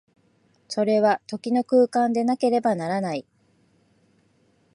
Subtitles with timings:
[0.67, 3.25] それは時の空間でなければならない。